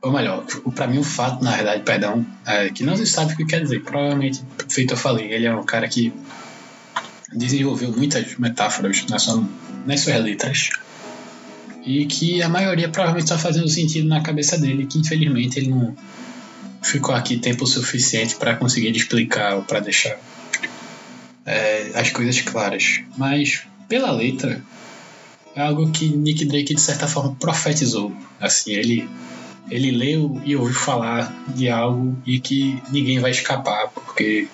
[0.02, 0.46] ou melhor,
[0.76, 3.62] para mim o fato, na verdade, perdão, é que não se sabe o que quer
[3.62, 3.82] dizer.
[3.84, 6.14] Provavelmente, feito eu falei, ele é um cara que
[7.32, 9.44] desenvolveu muitas metáforas na sua
[9.86, 10.70] nas suas letras
[11.86, 15.96] e que a maioria provavelmente está fazendo sentido na cabeça dele, que infelizmente ele não
[16.82, 20.18] ficou aqui tempo suficiente para conseguir explicar ou para deixar
[21.46, 23.02] é, as coisas claras.
[23.18, 24.62] Mas pela letra
[25.56, 28.16] é algo que Nick Drake de certa forma profetizou.
[28.40, 29.10] Assim, ele
[29.72, 34.48] ele leu e ouviu falar de algo e que ninguém vai escapar porque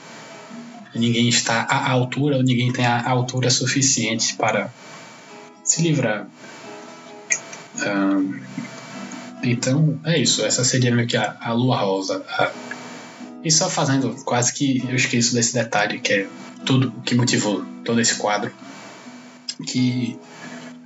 [0.93, 4.71] ninguém está à altura ou ninguém tem a altura suficiente para
[5.63, 6.27] se livrar.
[9.43, 10.43] Então, é isso.
[10.45, 12.23] Essa seria meio que a, a lua rosa.
[12.27, 12.51] A,
[13.43, 16.27] e só fazendo, quase que eu esqueço desse detalhe, que é
[16.65, 18.51] tudo que motivou todo esse quadro.
[19.65, 20.17] Que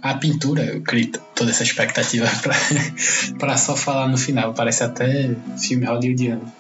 [0.01, 2.27] a pintura, eu criei toda essa expectativa
[3.39, 4.53] para só falar no final.
[4.53, 6.51] Parece até filme hollywoodiano.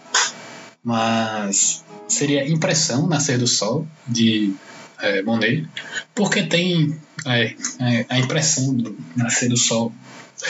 [0.83, 4.53] Mas seria Impressão, Nascer do Sol, de
[5.03, 5.67] é, Monet,
[6.15, 9.91] porque tem é, é, a impressão do nascer do sol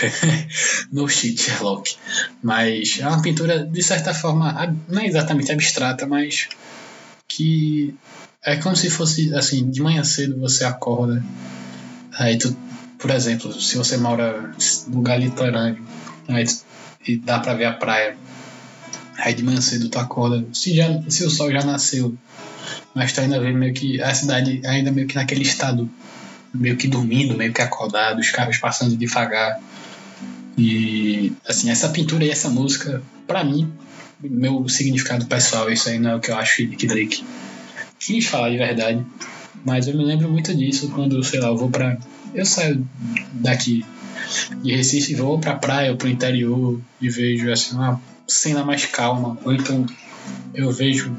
[0.91, 1.95] no shit Sherlock.
[2.41, 6.49] Mas é uma pintura, de certa forma, não é exatamente abstrata, mas
[7.27, 7.95] que
[8.43, 11.23] é como se fosse assim: de manhã cedo você acorda,
[12.13, 12.55] aí tu,
[12.97, 14.51] por exemplo, se você mora
[14.89, 15.83] em lugar litorâneo,
[16.27, 16.45] Aí,
[17.05, 18.15] e dá pra ver a praia.
[19.17, 20.45] Aí de manhã cedo tu acorda.
[20.53, 22.15] Se, já, se o sol já nasceu,
[22.93, 25.89] mas tu ainda vê meio que a cidade ainda meio que naquele estado,
[26.53, 29.59] meio que dormindo, meio que acordado, os carros passando devagar.
[30.57, 33.71] E assim, essa pintura e essa música, para mim,
[34.21, 37.23] meu significado pessoal, isso aí não é o que eu acho de Drake
[38.05, 39.05] quis falar de verdade.
[39.65, 41.97] Mas eu me lembro muito disso quando, sei lá, eu vou pra.
[42.33, 42.85] Eu saio
[43.33, 43.85] daqui
[44.61, 48.85] de Recife e vou pra praia ou pro interior e vejo assim uma cena mais
[48.85, 49.37] calma.
[49.45, 49.85] Ou então
[50.53, 51.15] eu vejo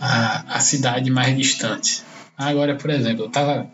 [0.00, 2.02] a, a cidade mais distante.
[2.36, 3.70] Agora, por exemplo, eu tava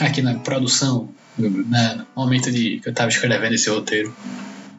[0.00, 1.08] aqui na produção,
[1.38, 4.14] no momento de que eu tava escrevendo esse roteiro.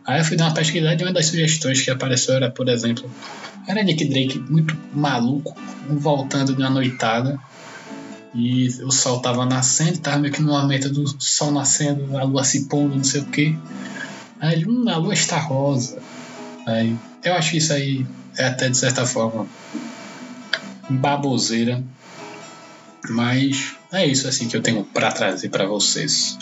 [0.05, 3.09] Aí eu fui dar uma pesquisada e uma das sugestões que apareceu era, por exemplo,
[3.67, 5.55] era Nick Drake muito maluco,
[5.87, 7.39] voltando de uma noitada.
[8.33, 12.43] E o sol tava nascendo, tava meio que no momento do sol nascendo, a lua
[12.43, 13.57] se pondo, não sei o que.
[14.39, 15.99] Aí hum, a lua está rosa.
[16.65, 18.05] Aí, eu acho isso aí
[18.37, 19.47] é até de certa forma
[20.89, 21.83] baboseira.
[23.09, 26.37] Mas é isso assim que eu tenho para trazer para vocês.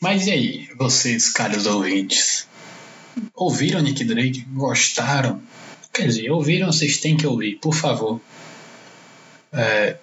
[0.00, 2.46] Mas e aí, vocês, caros ouvintes?
[3.34, 4.44] Ouviram Nick Drake?
[4.52, 5.40] Gostaram?
[5.92, 8.20] Quer dizer, ouviram, vocês têm que ouvir, por favor.
[9.52, 9.96] É,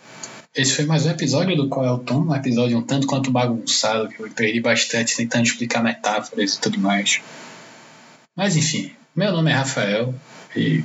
[0.56, 3.30] esse foi mais um episódio do Qual é o Tom, um episódio um tanto quanto
[3.30, 7.22] bagunçado, que eu perdi bastante tentando explicar metáforas e tudo mais.
[8.40, 10.16] Mas enfim, meu nome é Rafael
[10.56, 10.82] e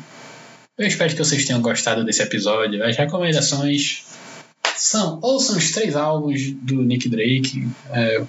[0.77, 2.83] eu espero que vocês tenham gostado desse episódio.
[2.83, 4.03] As recomendações
[4.75, 7.69] são ouçam os três álbuns do Nick Drake.
[7.93, 8.25] É,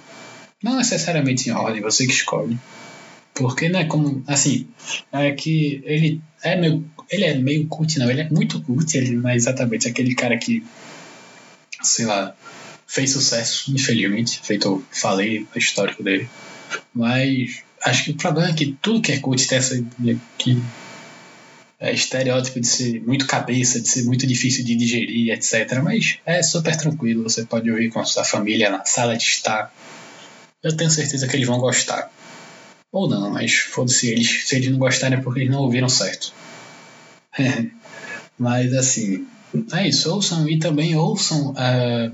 [0.62, 2.56] não necessariamente em ordem, você que escolhe.
[3.34, 4.22] Porque não é como.
[4.28, 4.68] Assim,
[5.10, 6.88] é que ele é meio.
[7.10, 8.08] Ele é meio cult, não.
[8.08, 10.64] Ele é muito cult, ele não é exatamente aquele cara que.
[11.82, 12.32] Sei lá.
[12.86, 14.40] Fez sucesso, infelizmente.
[14.40, 16.28] Feito falei o histórico dele.
[16.94, 19.82] Mas acho que o problema é que tudo que é cult tem essa.
[20.38, 20.62] Que
[21.78, 25.80] é estereótipo de ser muito cabeça, de ser muito difícil de digerir, etc.
[25.82, 29.72] Mas é super tranquilo, você pode ouvir com a sua família na sala de estar
[30.66, 32.10] eu tenho certeza que eles vão gostar.
[32.90, 34.48] Ou não, mas foda-se eles.
[34.48, 36.32] Se eles não gostarem é porque eles não ouviram certo.
[38.36, 39.26] mas assim,
[39.72, 40.12] é isso.
[40.12, 41.50] Ouçam e também ouçam.
[41.50, 42.12] Uh,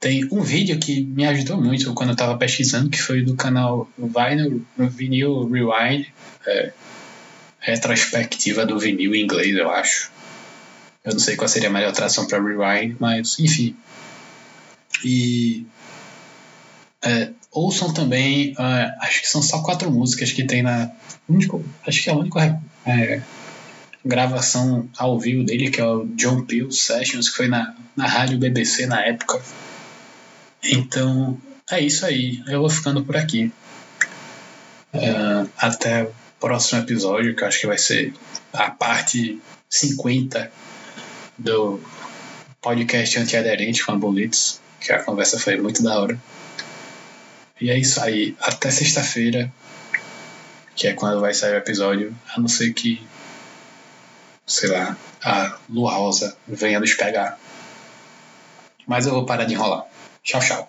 [0.00, 3.88] tem um vídeo que me ajudou muito quando eu estava pesquisando, que foi do canal
[3.98, 6.06] Vinyl, Vinyl Rewind.
[6.46, 6.72] É,
[7.60, 10.10] retrospectiva do vinil em inglês, eu acho.
[11.04, 13.76] Eu não sei qual seria a melhor tradução para rewind, mas enfim.
[15.04, 15.66] E
[17.02, 20.90] é, ouçam também, uh, acho que são só quatro músicas que tem na.
[21.28, 23.22] Único, acho que é a única é,
[24.04, 28.38] gravação ao vivo dele, que é o John Peel Sessions, que foi na, na rádio
[28.38, 29.40] BBC na época.
[30.62, 31.40] Então,
[31.70, 32.42] é isso aí.
[32.46, 33.52] Eu vou ficando por aqui.
[34.92, 38.12] Uh, até o próximo episódio, que eu acho que vai ser
[38.52, 40.50] a parte 50
[41.38, 41.80] do
[42.60, 46.18] podcast antiaderente Bolitz, que a conversa foi muito da hora.
[47.60, 48.36] E é isso aí.
[48.40, 49.52] Até sexta-feira,
[50.74, 53.06] que é quando vai sair o episódio, a não ser que,
[54.46, 57.38] sei lá, a lua rosa venha nos pegar.
[58.86, 59.89] Mas eu vou parar de enrolar.
[60.22, 60.68] Tchau, tchau.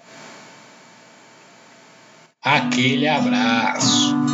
[2.41, 4.30] Aquele abraço.